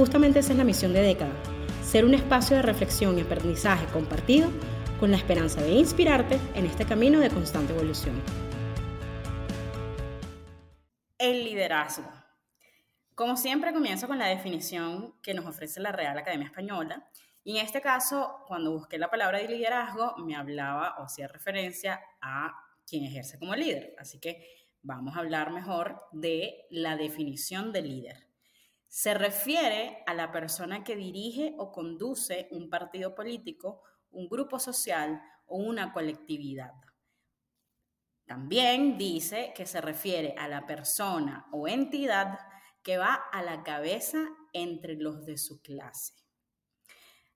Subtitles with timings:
[0.00, 1.34] Justamente esa es la misión de Década,
[1.82, 4.48] ser un espacio de reflexión y aprendizaje compartido
[4.98, 8.18] con la esperanza de inspirarte en este camino de constante evolución.
[11.18, 12.10] El liderazgo.
[13.14, 17.06] Como siempre, comienzo con la definición que nos ofrece la Real Academia Española.
[17.44, 22.00] Y en este caso, cuando busqué la palabra de liderazgo, me hablaba o hacía referencia
[22.22, 22.54] a
[22.88, 23.94] quien ejerce como líder.
[23.98, 24.46] Así que
[24.80, 28.29] vamos a hablar mejor de la definición de líder
[28.90, 35.22] se refiere a la persona que dirige o conduce un partido político, un grupo social
[35.46, 36.72] o una colectividad.
[38.26, 42.40] También dice que se refiere a la persona o entidad
[42.82, 44.18] que va a la cabeza
[44.52, 46.14] entre los de su clase.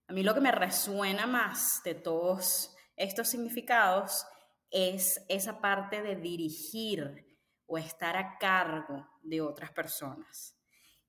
[0.08, 4.26] A mí lo que me resuena más de todos estos significados
[4.72, 10.53] es esa parte de dirigir o estar a cargo de otras personas.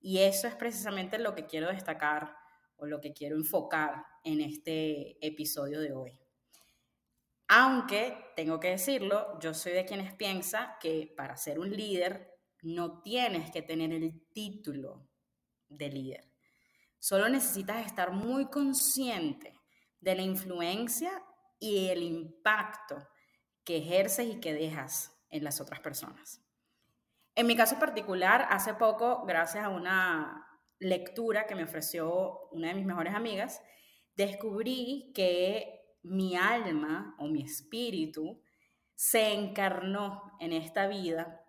[0.06, 2.38] Y eso es precisamente lo que quiero destacar
[2.76, 6.20] o lo que quiero enfocar en este episodio de hoy.
[7.48, 13.02] Aunque, tengo que decirlo, yo soy de quienes piensa que para ser un líder no
[13.02, 15.10] tienes que tener el título
[15.70, 16.32] de líder.
[17.00, 19.60] Solo necesitas estar muy consciente
[20.00, 21.20] de la influencia
[21.58, 23.10] y el impacto
[23.64, 26.45] que ejerces y que dejas en las otras personas.
[27.36, 30.48] En mi caso particular, hace poco, gracias a una
[30.80, 33.62] lectura que me ofreció una de mis mejores amigas,
[34.16, 38.42] descubrí que mi alma o mi espíritu
[38.94, 41.42] se encarnó en esta vida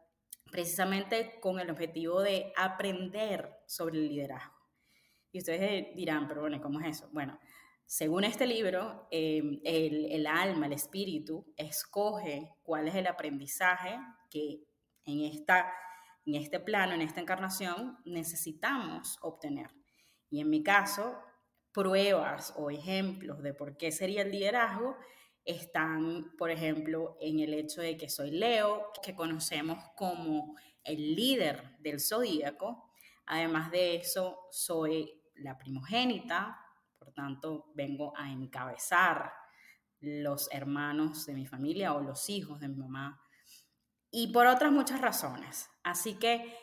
[0.51, 4.57] precisamente con el objetivo de aprender sobre el liderazgo.
[5.31, 7.09] Y ustedes dirán, pero bueno, ¿cómo es eso?
[7.13, 7.39] Bueno,
[7.85, 13.97] según este libro, em, el, el alma, el espíritu, escoge cuál es el aprendizaje
[14.29, 14.67] que
[15.07, 15.73] en, esta,
[16.27, 19.71] en este plano, en esta encarnación, necesitamos obtener.
[20.29, 21.17] Y en mi caso,
[21.73, 24.97] pruebas o ejemplos de por qué sería el liderazgo
[25.45, 31.77] están, por ejemplo, en el hecho de que soy Leo, que conocemos como el líder
[31.79, 32.91] del zodíaco.
[33.27, 36.59] Además de eso, soy la primogénita,
[36.99, 39.33] por tanto, vengo a encabezar
[40.01, 43.21] los hermanos de mi familia o los hijos de mi mamá
[44.19, 45.69] y por otras muchas razones.
[45.83, 46.59] Así que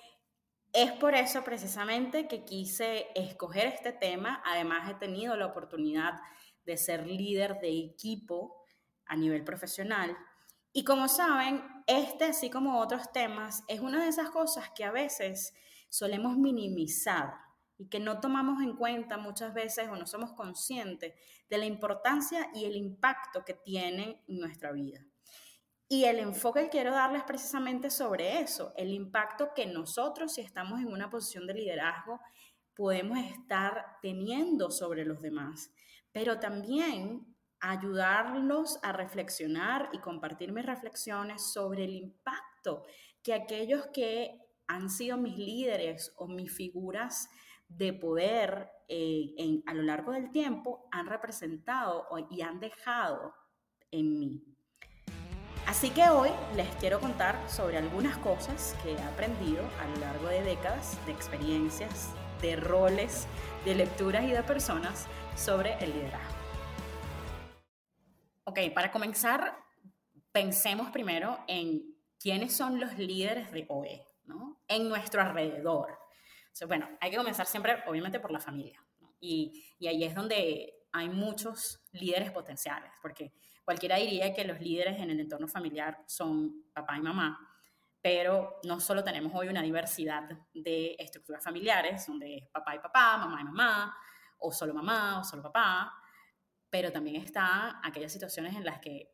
[0.74, 4.42] es por eso precisamente que quise escoger este tema.
[4.44, 6.20] Además, he tenido la oportunidad
[6.66, 8.66] de ser líder de equipo
[9.06, 10.18] a nivel profesional.
[10.72, 14.92] Y como saben, este, así como otros temas, es una de esas cosas que a
[14.92, 15.54] veces
[15.90, 17.36] solemos minimizar
[17.78, 21.14] y que no tomamos en cuenta muchas veces o no somos conscientes
[21.52, 25.06] de la importancia y el impacto que tienen en nuestra vida.
[25.94, 30.82] Y el enfoque que quiero darles precisamente sobre eso, el impacto que nosotros, si estamos
[30.82, 32.20] en una posición de liderazgo,
[32.74, 35.72] podemos estar teniendo sobre los demás,
[36.12, 42.82] pero también ayudarlos a reflexionar y compartir mis reflexiones sobre el impacto
[43.22, 47.30] que aquellos que han sido mis líderes o mis figuras
[47.68, 53.36] de poder eh, a lo largo del tiempo han representado y han dejado
[53.92, 54.53] en mí.
[55.74, 60.28] Así que hoy les quiero contar sobre algunas cosas que he aprendido a lo largo
[60.28, 62.14] de décadas de experiencias,
[62.44, 63.28] de roles,
[63.66, 66.36] de lecturas y de personas sobre el liderazgo.
[68.44, 69.58] Ok, para comenzar,
[70.32, 71.82] pensemos primero en
[72.20, 74.62] quiénes son los líderes de hoy, ¿no?
[74.68, 75.98] En nuestro alrededor.
[76.68, 78.80] bueno, hay que comenzar siempre, obviamente, por la familia.
[79.20, 83.34] Y, y ahí es donde hay muchos líderes potenciales, porque
[83.64, 87.40] Cualquiera diría que los líderes en el entorno familiar son papá y mamá,
[88.02, 93.18] pero no solo tenemos hoy una diversidad de estructuras familiares, donde es papá y papá,
[93.18, 93.98] mamá y mamá,
[94.40, 95.94] o solo mamá o solo papá,
[96.70, 99.10] pero también están aquellas situaciones en las que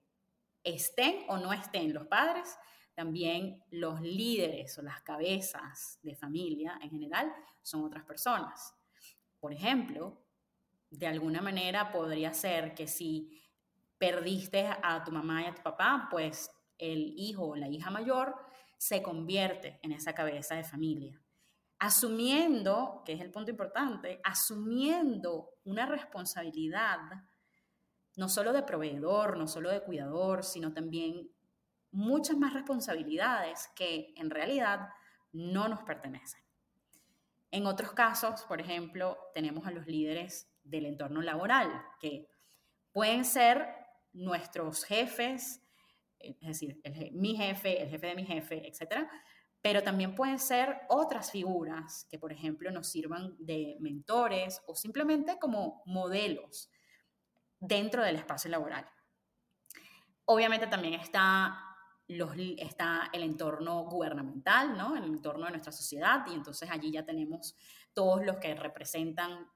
[0.63, 2.57] estén o no estén los padres,
[2.95, 7.31] también los líderes o las cabezas de familia en general
[7.62, 8.74] son otras personas.
[9.40, 10.25] Por ejemplo,
[10.90, 13.40] de alguna manera podría ser que si
[14.00, 18.36] perdiste a tu mamá y a tu papá, pues el hijo o la hija mayor
[18.78, 21.22] se convierte en esa cabeza de familia.
[21.81, 27.00] asumiendo, que es el punto importante, asumiendo una responsabilidad
[28.18, 31.31] no solo de proveedor, no solo de cuidador, sino también
[31.92, 34.90] muchas más responsabilidades que en realidad
[35.31, 36.42] no nos pertenecen.
[37.52, 41.72] En otros casos, por ejemplo, tenemos a los líderes del entorno laboral,
[42.02, 42.28] que
[42.92, 43.74] pueden ser
[44.13, 45.61] nuestros jefes,
[46.19, 46.81] es decir,
[47.13, 49.09] mi jefe, el jefe de mi jefe, etcétera,
[49.61, 55.38] pero también pueden ser otras figuras que, por ejemplo, nos sirvan de mentores o simplemente
[55.38, 56.71] como modelos
[57.59, 58.89] dentro del espacio laboral.
[60.25, 61.59] Obviamente también está,
[62.07, 64.95] está el entorno gubernamental, ¿no?
[64.95, 67.56] el entorno de nuestra sociedad, y entonces allí ya tenemos
[67.94, 69.50] todos los que representan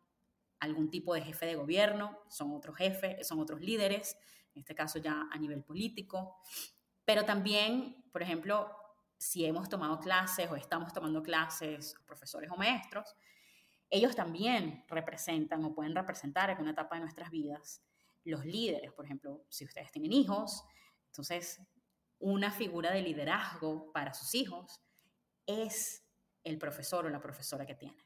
[0.59, 4.17] algún tipo de jefe de gobierno, son otros jefes, son otros líderes,
[4.55, 6.37] en este caso ya a nivel político,
[7.05, 8.71] pero también, por ejemplo,
[9.17, 13.15] si hemos tomado clases o estamos tomando clases, profesores o maestros,
[13.89, 17.83] ellos también representan o pueden representar en una etapa de nuestras vidas
[18.23, 18.91] los líderes.
[18.91, 20.63] Por ejemplo, si ustedes tienen hijos,
[21.07, 21.61] entonces
[22.19, 24.81] una figura de liderazgo para sus hijos
[25.45, 26.05] es
[26.43, 28.03] el profesor o la profesora que tiene.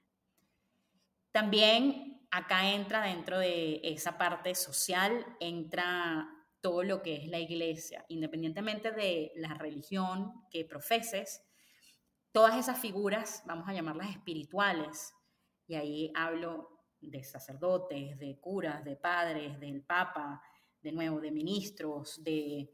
[1.31, 6.27] También acá entra dentro de esa parte social, entra
[6.62, 11.44] todo lo que es la iglesia, independientemente de la religión que profeses,
[12.31, 15.13] todas esas figuras, vamos a llamarlas espirituales,
[15.68, 20.42] y ahí hablo de sacerdotes, de curas, de padres, del papa,
[20.81, 22.74] de nuevo, de ministros, de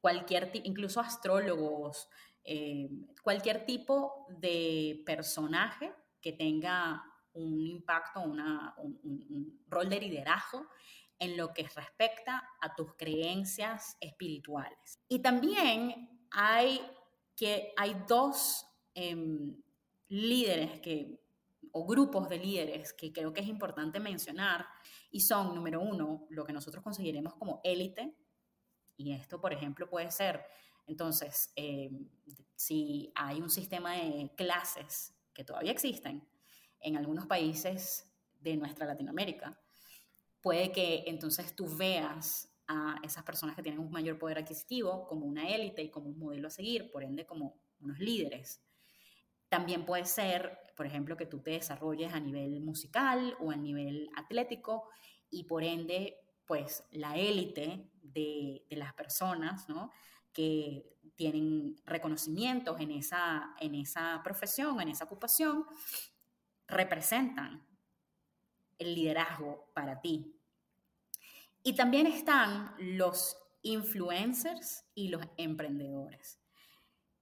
[0.00, 2.08] cualquier, incluso astrólogos,
[2.44, 2.88] eh,
[3.22, 7.02] cualquier tipo de personaje que tenga
[7.34, 10.66] un impacto, una, un, rol de liderazgo
[11.20, 14.98] en lo que respecta a tus creencias espirituales.
[15.06, 16.80] Y también hay,
[17.36, 19.54] que, hay dos em,
[20.08, 21.22] líderes que,
[21.72, 24.66] o grupos de líderes que creo que es importante mencionar
[25.10, 28.16] y son, número uno, lo que nosotros conseguiremos como élite.
[28.96, 30.42] Y esto, por ejemplo, puede ser,
[30.86, 32.08] entonces, em,
[32.56, 36.26] si hay un sistema de clases que todavía existen
[36.80, 39.60] en algunos países de nuestra Latinoamérica,
[40.40, 45.26] puede que entonces tú veas a esas personas que tienen un mayor poder adquisitivo como
[45.26, 48.62] una élite y como un modelo a seguir, por ende como unos líderes.
[49.48, 54.08] También puede ser, por ejemplo, que tú te desarrolles a nivel musical o a nivel
[54.16, 54.88] atlético
[55.28, 56.16] y por ende,
[56.46, 59.90] pues la élite de, las personas, ¿no?
[60.32, 65.66] que tienen reconocimientos en esa, en esa profesión, en esa ocupación,
[66.68, 67.66] representan
[68.80, 70.34] el liderazgo para ti.
[71.62, 76.40] Y también están los influencers y los emprendedores.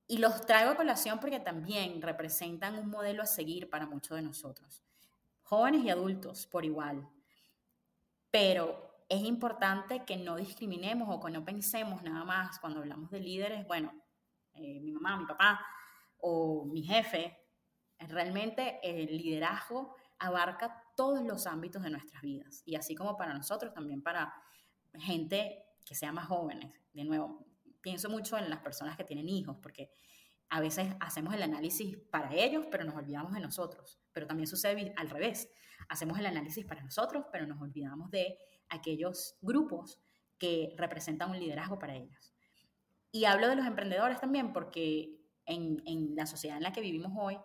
[0.06, 4.22] Y los traigo a colación porque también representan un modelo a seguir para muchos de
[4.22, 4.82] nosotros,
[5.42, 7.06] jóvenes y adultos por igual.
[8.30, 13.20] Pero es importante que no discriminemos o que no pensemos nada más cuando hablamos de
[13.20, 13.92] líderes, bueno,
[14.54, 15.60] eh, mi mamá, mi papá
[16.18, 17.36] o mi jefe.
[17.98, 23.72] Realmente el liderazgo abarca todos los ámbitos de nuestras vidas y así como para nosotros,
[23.72, 24.34] también para
[24.94, 26.72] gente que sea más jóvenes.
[26.92, 27.46] De nuevo,
[27.80, 29.92] pienso mucho en las personas que tienen hijos, porque
[30.48, 34.00] a veces hacemos el análisis para ellos, pero nos olvidamos de nosotros.
[34.12, 35.48] Pero también sucede al revés.
[35.88, 38.36] Hacemos el análisis para nosotros, pero nos olvidamos de
[38.68, 40.00] aquellos grupos
[40.36, 42.34] que representan un liderazgo para ellos.
[43.12, 47.12] Y hablo de los emprendedores también porque en, en la sociedad en la que vivimos
[47.16, 47.38] hoy,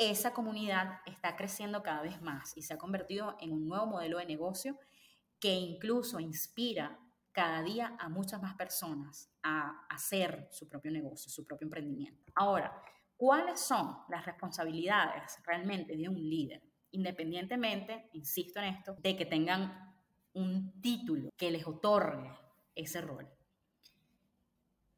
[0.00, 4.16] esa comunidad está creciendo cada vez más y se ha convertido en un nuevo modelo
[4.16, 4.78] de negocio
[5.38, 6.98] que incluso inspira
[7.32, 12.32] cada día a muchas más personas a hacer su propio negocio, su propio emprendimiento.
[12.34, 12.82] Ahora,
[13.18, 16.62] ¿cuáles son las responsabilidades realmente de un líder?
[16.92, 19.94] Independientemente, insisto en esto, de que tengan
[20.32, 22.32] un título que les otorgue
[22.74, 23.28] ese rol.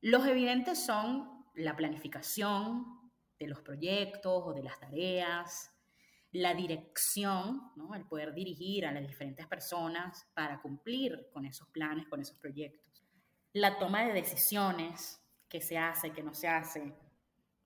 [0.00, 3.01] Los evidentes son la planificación,
[3.42, 5.70] de los proyectos o de las tareas,
[6.32, 12.20] la dirección, el poder dirigir a las diferentes personas para cumplir con esos planes, con
[12.20, 13.04] esos proyectos,
[13.52, 16.94] la toma de decisiones, qué se hace, qué no se hace,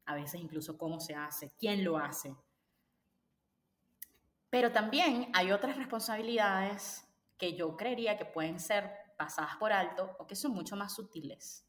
[0.07, 2.35] a veces incluso cómo se hace, quién lo hace.
[4.51, 7.07] Pero también hay otras responsabilidades
[7.39, 11.65] que yo creería que pueden ser pasadas por alto o que son mucho más sutiles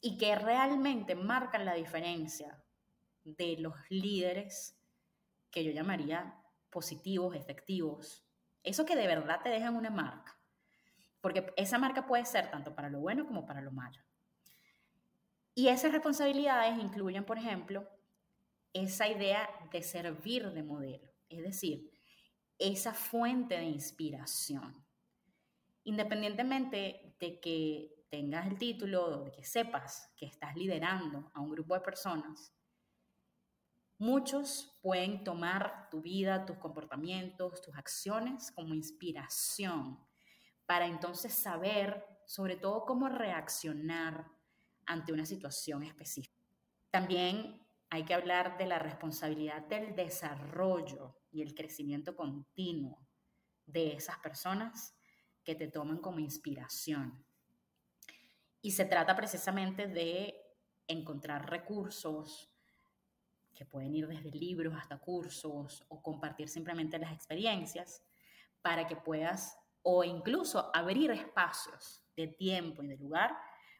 [0.00, 2.62] y que realmente marcan la diferencia
[3.26, 4.78] de los líderes
[5.50, 6.40] que yo llamaría
[6.70, 8.24] positivos, efectivos.
[8.62, 10.40] Eso que de verdad te dejan una marca.
[11.20, 14.00] Porque esa marca puede ser tanto para lo bueno como para lo malo.
[15.54, 17.88] Y esas responsabilidades incluyen, por ejemplo,
[18.72, 21.90] esa idea de servir de modelo, es decir,
[22.58, 24.84] esa fuente de inspiración.
[25.84, 31.74] Independientemente de que tengas el título, de que sepas que estás liderando a un grupo
[31.74, 32.55] de personas,
[33.98, 39.98] muchos pueden tomar tu vida, tus comportamientos, tus acciones como inspiración
[40.66, 44.26] para entonces saber sobre todo cómo reaccionar
[44.84, 46.36] ante una situación específica.
[46.90, 53.06] También hay que hablar de la responsabilidad del desarrollo y el crecimiento continuo
[53.64, 54.96] de esas personas
[55.44, 57.24] que te toman como inspiración.
[58.60, 60.34] Y se trata precisamente de
[60.88, 62.55] encontrar recursos
[63.56, 68.04] que pueden ir desde libros hasta cursos o compartir simplemente las experiencias
[68.62, 73.36] para que puedas o incluso abrir espacios de tiempo y de lugar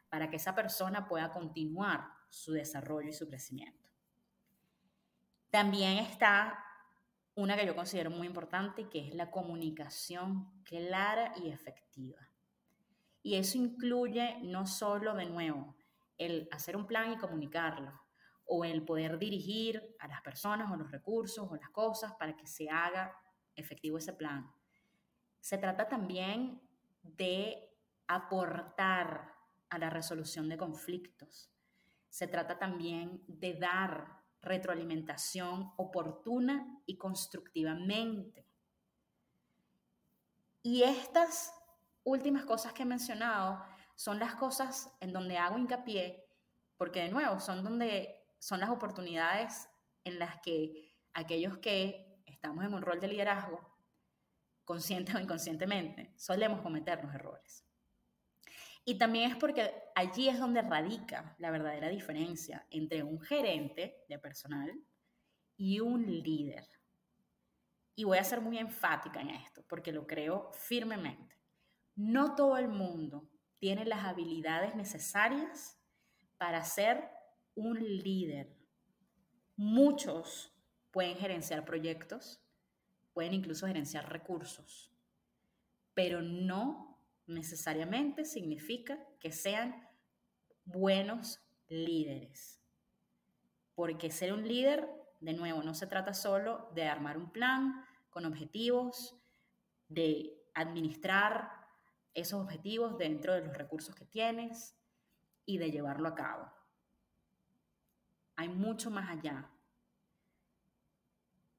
[0.09, 3.89] para que esa persona pueda continuar su desarrollo y su crecimiento.
[5.49, 6.63] También está
[7.35, 12.29] una que yo considero muy importante, que es la comunicación clara y efectiva.
[13.21, 15.75] Y eso incluye no solo, de nuevo,
[16.17, 18.01] el hacer un plan y comunicarlo,
[18.47, 22.47] o el poder dirigir a las personas o los recursos o las cosas para que
[22.47, 23.13] se haga
[23.55, 24.49] efectivo ese plan.
[25.39, 26.61] Se trata también
[27.03, 27.73] de
[28.07, 29.33] aportar
[29.69, 31.51] a la resolución de conflictos.
[32.09, 38.45] Se trata también de dar retroalimentación oportuna y constructivamente.
[40.63, 41.53] Y estas
[42.03, 43.61] últimas cosas que he mencionado
[43.95, 46.29] son las cosas en donde hago hincapié,
[46.77, 48.16] porque de nuevo son donde
[48.47, 49.67] son las oportunidades
[50.05, 53.59] en las que aquellos que estamos en un rol de liderazgo,
[54.63, 57.65] consciente o inconscientemente, solemos cometer los errores.
[58.85, 64.17] Y también es porque allí es donde radica la verdadera diferencia entre un gerente de
[64.17, 64.81] personal
[65.57, 66.65] y un líder.
[67.95, 71.35] Y voy a ser muy enfática en esto, porque lo creo firmemente.
[71.95, 75.77] No todo el mundo tiene las habilidades necesarias
[76.37, 77.16] para ser
[77.57, 78.55] un líder.
[79.55, 80.53] Muchos
[80.91, 82.39] pueden gerenciar proyectos,
[83.13, 84.93] pueden incluso gerenciar recursos,
[85.93, 89.89] pero no necesariamente significa que sean
[90.65, 92.61] buenos líderes.
[93.73, 94.87] Porque ser un líder,
[95.19, 99.19] de nuevo, no se trata solo de armar un plan con objetivos,
[99.87, 101.49] de administrar
[102.13, 104.75] esos objetivos dentro de los recursos que tienes
[105.45, 106.56] y de llevarlo a cabo.
[108.37, 109.49] Hay mucho más allá.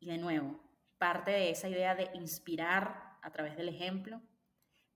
[0.00, 0.58] Y de nuevo,
[0.96, 4.22] parte de esa idea de inspirar a través del ejemplo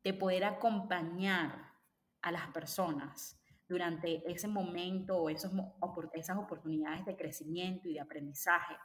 [0.02, 1.72] de poder acompañar
[2.22, 5.52] a las personas durante ese momento o esas
[6.36, 8.76] oportunidades de crecimiento y de aprendizaje.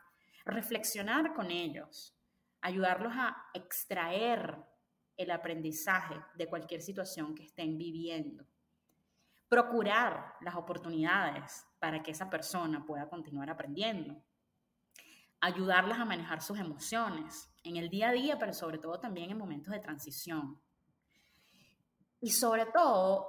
[0.45, 2.15] Reflexionar con ellos,
[2.61, 4.57] ayudarlos a extraer
[5.17, 8.45] el aprendizaje de cualquier situación que estén viviendo.
[9.49, 14.21] Procurar las oportunidades para que esa persona pueda continuar aprendiendo.
[15.39, 19.37] Ayudarlas a manejar sus emociones en el día a día, pero sobre todo también en
[19.37, 20.59] momentos de transición
[22.19, 23.27] y sobre todo,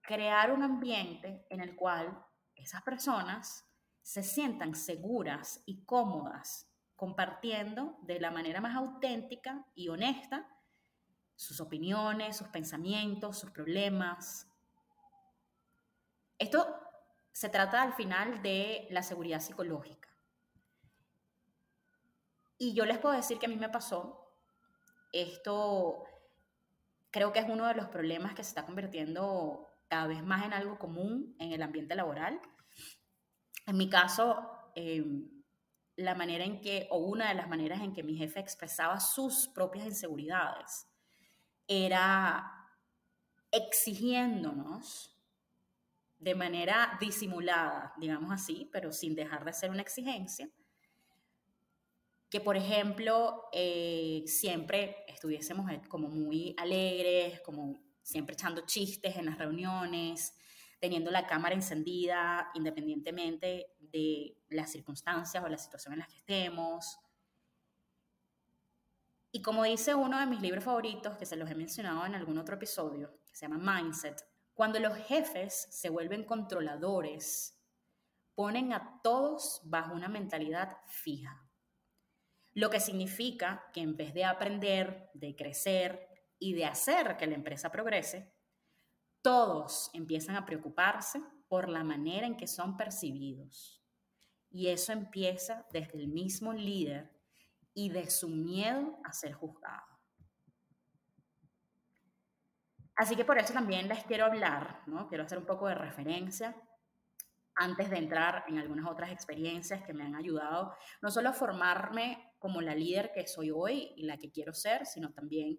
[0.00, 3.64] crear un ambiente en el cual esas personas
[4.02, 10.48] se sientan seguras y cómodas compartiendo de la manera más auténtica y honesta
[11.36, 14.48] sus opiniones, sus pensamientos, sus problemas.
[16.38, 16.80] Esto
[17.32, 20.08] se trata al final de la seguridad psicológica.
[22.58, 24.24] Y yo les puedo decir que a mí me pasó
[25.14, 26.04] esto
[27.10, 30.52] creo que es uno de los problemas que se está convirtiendo cada vez más en
[30.52, 32.40] algo común en el ambiente laboral.
[33.66, 35.30] En mi caso, em,
[35.94, 39.46] la manera en que, o una de las maneras en que mi jefe expresaba sus
[39.46, 40.88] propias inseguridades,
[41.68, 42.68] era
[43.52, 45.13] exigiéndonos
[46.24, 50.48] de manera disimulada, digamos así, pero sin dejar de ser una exigencia,
[52.30, 59.26] que, por ejemplo, eh, siempre estuviésemos eh, como muy alegres, como siempre echando chistes en
[59.26, 60.34] las reuniones,
[60.80, 66.98] teniendo la cámara encendida independientemente de las circunstancias o la situación en las que estemos.
[69.30, 72.38] Y como dice uno de mis libros favoritos, que se los he mencionado en algún
[72.38, 77.60] otro episodio, que se llama Mindset, cuando los jefes se vuelven controladores,
[78.34, 81.48] ponen a todos bajo una mentalidad fija.
[82.52, 86.08] Lo que significa que en vez de aprender, de crecer
[86.38, 88.32] y de hacer que la empresa progrese,
[89.22, 93.82] todos empiezan a preocuparse por la manera en que son percibidos.
[94.50, 97.10] Y eso empieza desde el mismo líder
[97.74, 99.93] y de su miedo a ser juzgado.
[102.96, 105.08] Así que por eso también les quiero hablar, ¿no?
[105.08, 106.54] quiero hacer un poco de referencia
[107.56, 112.32] antes de entrar en algunas otras experiencias que me han ayudado, no solo a formarme
[112.38, 115.58] como la líder que soy hoy y la que quiero ser, sino también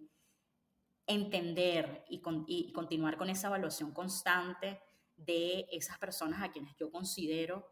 [1.08, 4.82] entender y, y continuar con esa evaluación constante
[5.15, 7.72] de esas personas a quienes yo considero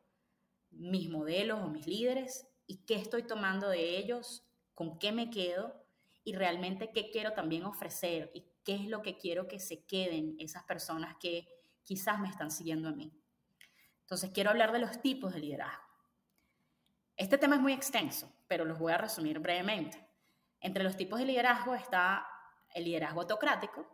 [0.72, 5.86] mis modelos o mis líderes y qué estoy tomando de ellos, con qué me quedo
[6.24, 10.36] y realmente qué quiero también ofrecer y qué es lo que quiero que se queden
[10.40, 11.48] esas personas que
[11.84, 13.12] quizás me están siguiendo a mí.
[14.02, 15.84] Entonces quiero hablar de los tipos de liderazgo.
[17.16, 20.06] Este tema es muy extenso, pero los voy a resumir brevemente.
[20.60, 22.28] Entre los tipos de liderazgo está
[22.74, 23.88] el liderazgo autocrático,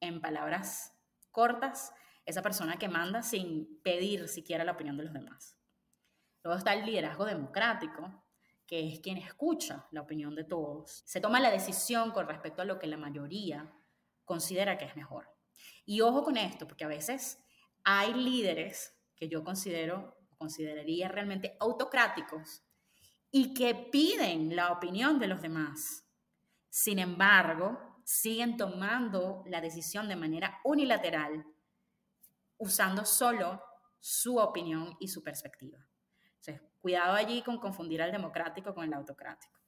[0.00, 0.92] en palabras
[1.30, 1.94] cortas,
[2.26, 5.56] esa persona que manda sin pedir siquiera la opinión de los demás.
[6.42, 8.24] Luego está el liderazgo democrático,
[8.72, 12.64] que es quien escucha la opinión de todos, se toma la decisión con respecto a
[12.64, 13.70] lo que la mayoría
[14.24, 15.28] considera que es mejor.
[15.84, 17.38] Y ojo con esto, porque a veces
[17.84, 22.62] hay líderes que yo considero, consideraría realmente autocráticos
[23.30, 26.06] y que piden la opinión de los demás.
[26.70, 31.44] Sin embargo, siguen tomando la decisión de manera unilateral,
[32.56, 33.62] usando solo
[34.00, 35.91] su opinión y su perspectiva.
[36.82, 39.60] Cuidado allí con confundir al democrático con el autocrático.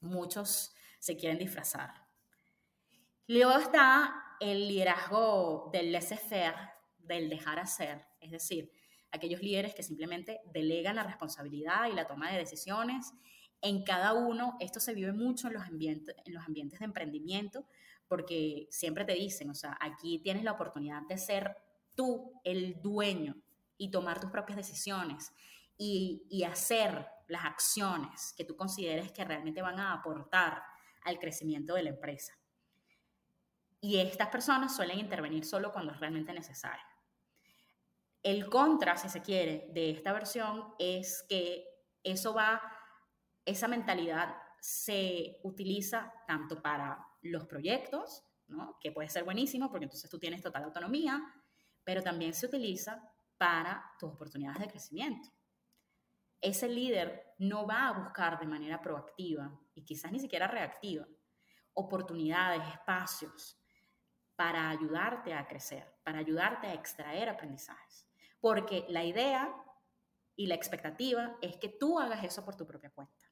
[0.00, 1.92] Muchos se quieren disfrazar.
[3.26, 6.56] Luego está el liderazgo del laissez-faire,
[6.96, 8.72] del dejar hacer, es decir,
[9.10, 13.12] aquellos líderes que simplemente delegan la responsabilidad y la toma de decisiones
[13.60, 14.56] en cada uno.
[14.58, 17.66] Esto se vive mucho en los ambientes de emprendimiento,
[18.08, 21.54] porque siempre te dicen, o sea, aquí tienes la oportunidad de ser
[21.94, 23.36] tú el dueño
[23.76, 25.32] y tomar tus propias decisiones
[25.78, 30.62] y, hacer las acciones que tú consideres que realmente van a aportar
[31.02, 32.32] al crecimiento de la empresa.
[33.80, 36.84] Y estas personas suelen intervenir solo cuando es realmente necesario.
[38.22, 41.64] El contra, si se quiere, de esta versión es que
[42.02, 42.60] eso va,
[43.44, 48.24] esa mentalidad se utiliza tanto para los proyectos,
[48.80, 51.20] que puede ser buenísimo porque entonces tú tienes total autonomía,
[51.84, 53.00] pero también se utiliza
[53.36, 55.35] para tus oportunidades de crecimiento
[56.40, 61.06] ese líder no va a buscar de manera proactiva y quizás ni siquiera reactiva
[61.74, 63.58] oportunidades, espacios
[64.34, 68.06] para ayudarte a crecer, para ayudarte a extraer aprendizajes.
[68.40, 69.54] Porque la idea
[70.34, 73.26] y la expectativa es que tú hagas eso por tu propia cuenta.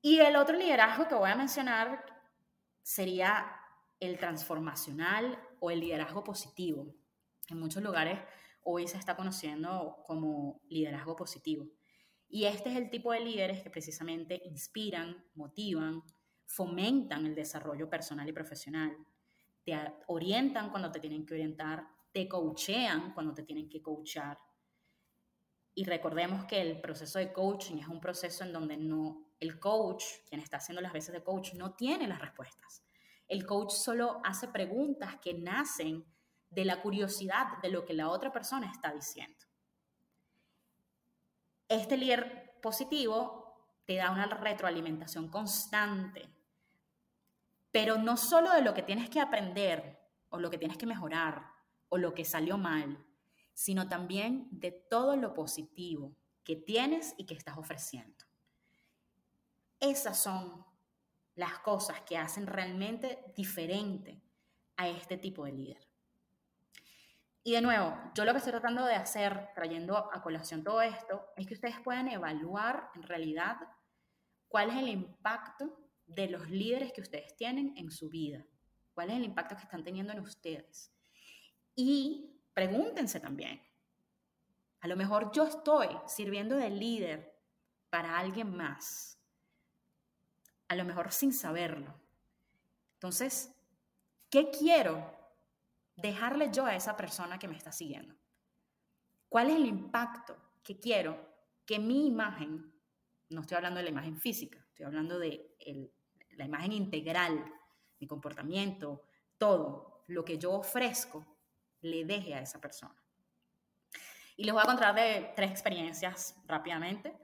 [0.00, 2.04] Y el otro liderazgo que voy a mencionar
[2.82, 3.60] sería
[3.98, 6.94] el transformacional o el liderazgo positivo.
[7.48, 8.20] En muchos lugares
[8.66, 11.66] hoy se está conociendo como liderazgo positivo.
[12.28, 16.02] Y este es el tipo de líderes que precisamente inspiran, motivan,
[16.44, 18.96] fomentan el desarrollo personal y profesional,
[19.64, 19.74] te
[20.08, 24.38] orientan cuando te tienen que orientar, te coachean cuando te tienen que coachar.
[25.74, 30.04] Y recordemos que el proceso de coaching es un proceso en donde no el coach,
[30.28, 32.82] quien está haciendo las veces de coach, no tiene las respuestas.
[33.28, 36.04] El coach solo hace preguntas que nacen
[36.50, 39.44] de la curiosidad de lo que la otra persona está diciendo.
[41.68, 43.46] Este líder positivo
[43.84, 46.28] te da una retroalimentación constante,
[47.70, 49.98] pero no solo de lo que tienes que aprender
[50.30, 51.50] o lo que tienes que mejorar
[51.88, 53.04] o lo que salió mal,
[53.52, 58.24] sino también de todo lo positivo que tienes y que estás ofreciendo.
[59.80, 60.64] Esas son
[61.34, 64.22] las cosas que hacen realmente diferente
[64.76, 65.85] a este tipo de líder.
[67.46, 71.28] Y de nuevo, yo lo que estoy tratando de hacer, trayendo a colación todo esto,
[71.36, 73.56] es que ustedes puedan evaluar en realidad
[74.48, 75.78] cuál es el impacto
[76.08, 78.44] de los líderes que ustedes tienen en su vida,
[78.94, 80.92] cuál es el impacto que están teniendo en ustedes.
[81.76, 83.62] Y pregúntense también,
[84.80, 87.32] a lo mejor yo estoy sirviendo de líder
[87.90, 89.20] para alguien más,
[90.66, 91.94] a lo mejor sin saberlo.
[92.94, 93.54] Entonces,
[94.30, 95.15] ¿qué quiero
[95.96, 98.14] dejarle yo a esa persona que me está siguiendo?
[99.28, 102.72] ¿Cuál es el impacto que quiero que mi imagen,
[103.30, 105.56] no estoy hablando de la imagen física, estoy hablando de
[106.36, 107.44] la imagen integral,
[107.98, 109.02] mi comportamiento,
[109.38, 111.26] todo lo que yo ofrezco,
[111.80, 113.02] le deje a esa persona?
[114.36, 117.16] Y les voy a contar de tres experiencias rápidamente.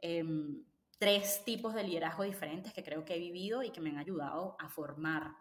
[0.00, 0.64] Em,
[0.98, 4.56] tres tipos de liderazgo diferentes que creo que he vivido y que me han ayudado
[4.58, 5.36] a formar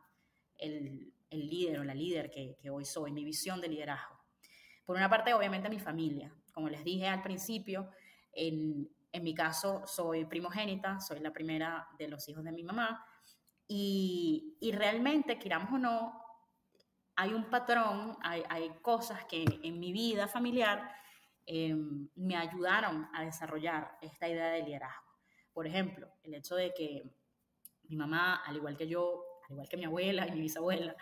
[0.58, 4.18] el, el líder o la líder que, hoy soy, mi visión de liderazgo.
[4.86, 6.34] Por una parte, obviamente, mi familia.
[6.54, 7.90] Como les dije al principio,
[8.32, 13.06] en, en mi caso soy primogénita, soy la primera de los hijos de mi mamá
[13.68, 16.22] y, y realmente, queramos o no,
[17.16, 20.96] hay un patrón, hay, hay cosas que en mi vida familiar
[21.46, 25.12] em, me ayudaron a desarrollar esta idea de liderazgo.
[25.52, 27.04] Por ejemplo, el hecho de que
[27.84, 30.96] mi mamá, al igual que yo, igual que mi abuela y mi bisabuela,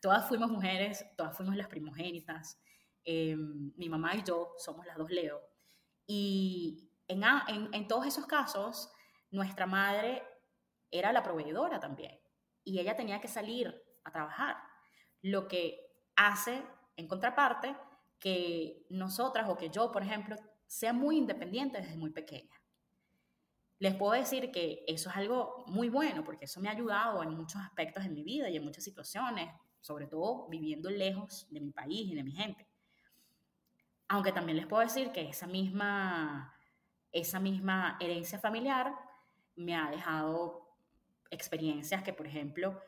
[0.00, 2.60] todas fuimos mujeres, todas fuimos las primogénitas.
[3.04, 5.40] Em, mi mamá y yo somos las dos Leo.
[6.06, 8.90] Y en, en, en todos esos casos,
[9.30, 10.22] nuestra madre
[10.90, 12.20] era la proveedora también.
[12.64, 14.56] Y ella tenía que salir a trabajar
[15.22, 15.78] lo que
[16.16, 16.62] hace,
[16.96, 17.76] en contraparte,
[18.18, 20.36] que nosotras o que yo, por ejemplo,
[20.66, 22.59] sea muy independiente desde muy pequeña.
[23.80, 27.34] Les puedo decir que eso es algo muy bueno porque eso me ha ayudado en
[27.34, 31.72] muchos aspectos de mi vida y en muchas situaciones, sobre todo viviendo lejos de mi
[31.72, 32.68] país y de mi gente.
[34.08, 36.54] Aunque también les puedo decir que esa misma,
[37.10, 38.94] esa misma herencia familiar
[39.56, 40.76] me ha dejado
[41.30, 42.82] experiencias que, por ejemplo,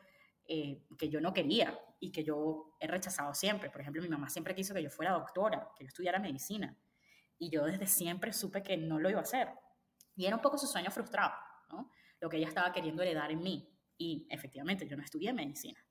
[0.45, 3.71] eh, que yo no quería y que yo he rechazado siempre.
[3.71, 6.77] Por ejemplo, mi mamá siempre quiso que yo fuera doctora, que yo estudiara medicina.
[7.39, 9.49] Y yo desde siempre supe que no lo iba a hacer.
[10.15, 11.33] Y era un poco su sueño frustrado,
[11.69, 11.89] ¿no?
[12.19, 13.69] Lo que ella estaba queriendo heredar en mí.
[13.97, 15.83] Y efectivamente, yo no estudié medicina.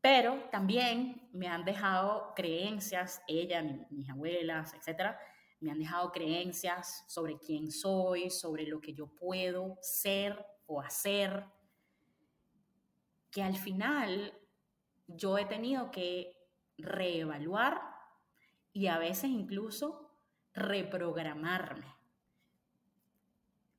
[0.00, 5.18] Pero también me han dejado creencias, ella, mis abuelas, etcétera,
[5.60, 11.46] me han dejado creencias sobre quién soy, sobre lo que yo puedo ser o hacer,
[13.30, 14.36] que al final
[15.06, 16.36] yo he tenido que
[16.78, 17.80] reevaluar
[18.72, 20.10] y a veces incluso
[20.52, 21.86] reprogramarme.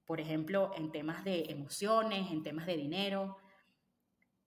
[0.05, 3.37] Por ejemplo, en temas de emociones, en temas de dinero,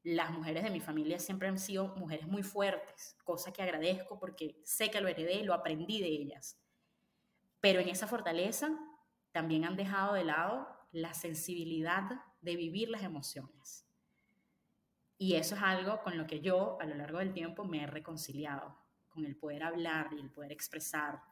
[0.02, 4.60] las mujeres de mi familia siempre han sido mujeres muy fuertes, cosa que agradezco porque
[4.64, 6.60] sé que lo heredé, lo aprendí de ellas.
[7.60, 8.70] Pero en esa fortaleza
[9.32, 12.04] también han dejado de lado la sensibilidad
[12.40, 13.86] de vivir las emociones.
[15.18, 17.86] Y eso es algo con lo que yo a lo largo del tiempo me he
[17.86, 21.22] reconciliado, con el poder hablar y el poder expresar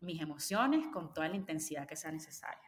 [0.00, 2.63] mis emociones con toda la intensidad que sea necesaria.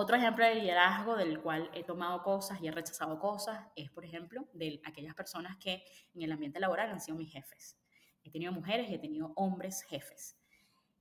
[0.00, 4.04] Otro ejemplo de liderazgo del cual he tomado cosas y he rechazado cosas es, por
[4.04, 5.82] ejemplo, de aquellas personas que
[6.14, 7.76] en el ambiente laboral han sido mis jefes.
[8.22, 10.38] He tenido mujeres y he tenido hombres jefes.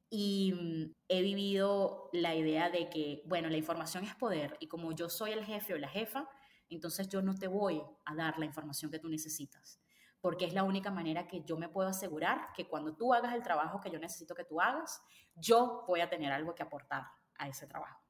[0.10, 4.92] Y mm, he vivido la idea de que, bueno, la información es poder y como
[4.94, 6.28] yo soy el jefe o la jefa,
[6.68, 9.80] entonces yo no te voy a dar la información que tú necesitas,
[10.22, 13.44] porque es la única manera que yo me puedo asegurar que cuando tú hagas el
[13.44, 15.04] trabajo que yo necesito que tú hagas,
[15.36, 17.04] yo voy a tener algo que aportar
[17.38, 18.07] a ese trabajo.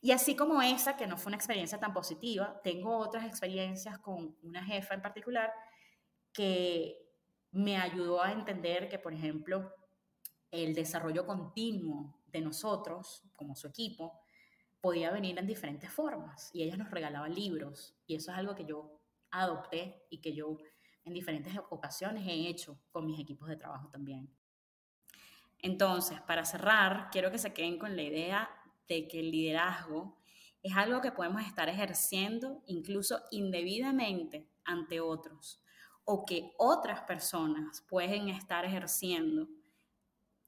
[0.00, 4.36] Y así como esa, que no fue una experiencia tan positiva, tengo otras experiencias con
[4.42, 5.52] una jefa en particular
[6.32, 7.08] que
[7.50, 9.74] me ayudó a entender que, por ejemplo,
[10.50, 14.20] el desarrollo continuo de nosotros como su equipo
[14.80, 18.64] podía venir en diferentes formas y ella nos regalaba libros y eso es algo que
[18.64, 20.56] yo adopté y que yo
[21.04, 24.30] en diferentes ocasiones he hecho con mis equipos de trabajo también.
[25.60, 28.48] Entonces, para cerrar, quiero que se queden con la idea
[28.88, 30.18] de que el liderazgo
[30.62, 35.62] es algo que podemos estar ejerciendo incluso indebidamente ante otros
[36.04, 39.48] o que otras personas pueden estar ejerciendo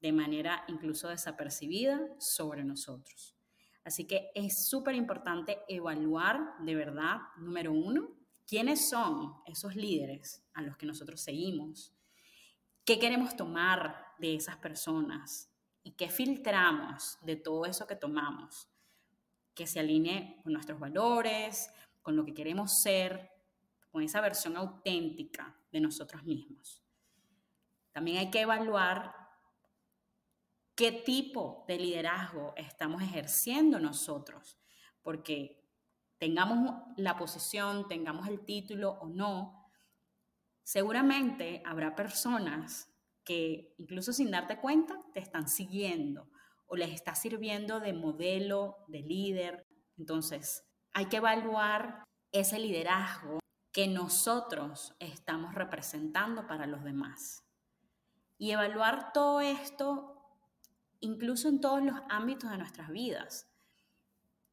[0.01, 3.35] de manera incluso desapercibida sobre nosotros.
[3.83, 8.09] Así que es súper importante evaluar de verdad, número uno,
[8.47, 11.93] quiénes son esos líderes a los que nosotros seguimos,
[12.83, 15.50] qué queremos tomar de esas personas
[15.83, 18.69] y qué filtramos de todo eso que tomamos,
[19.53, 23.31] que se alinee con nuestros valores, con lo que queremos ser,
[23.91, 26.81] con esa versión auténtica de nosotros mismos.
[27.91, 29.13] También hay que evaluar
[30.75, 34.57] qué tipo de liderazgo estamos ejerciendo nosotros,
[35.01, 35.61] porque
[36.17, 39.69] tengamos la posición, tengamos el título o no,
[40.63, 42.90] seguramente habrá personas
[43.77, 46.29] incluso sin darte cuenta te están siguiendo
[46.67, 49.67] o les está sirviendo de modelo, de líder.
[49.97, 50.63] Entonces,
[50.93, 53.39] hay que evaluar ese liderazgo
[53.71, 57.45] que nosotros estamos representando para los demás.
[58.37, 60.17] Y evaluar todo esto
[61.01, 63.49] incluso en todos los ámbitos de nuestras vidas,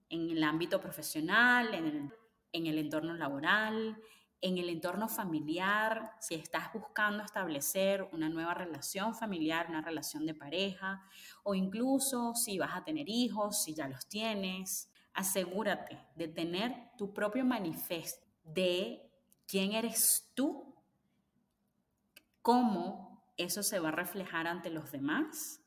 [0.08, 4.00] en el ámbito profesional, en el entorno laboral,
[4.40, 10.34] en el entorno familiar, si estás buscando establecer una nueva relación familiar, una relación de
[10.34, 11.02] pareja,
[11.42, 17.12] o incluso si vas a tener hijos, si ya los tienes, asegúrate de tener tu
[17.12, 19.10] propio manifiesto de
[19.46, 20.74] quién eres tú,
[22.40, 25.60] cómo eso se va a reflejar ante los demás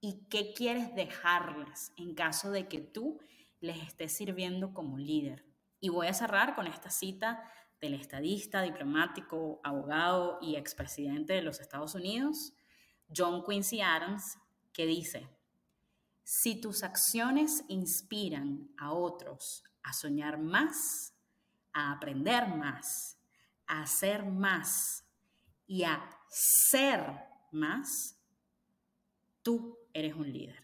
[0.00, 3.20] y qué quieres dejarles en caso de que tú
[3.60, 5.44] les estés sirviendo como líder.
[5.80, 7.42] Y voy a cerrar con esta cita
[7.84, 12.54] del estadista, diplomático, abogado y expresidente de los Estados Unidos,
[13.14, 14.38] John Quincy Adams,
[14.72, 15.28] que dice,
[16.22, 21.14] si tus acciones inspiran a otros a soñar más,
[21.74, 23.18] a aprender más,
[23.66, 25.04] a hacer más
[25.66, 27.04] y a ser
[27.52, 28.18] más,
[29.42, 30.63] tú eres un líder.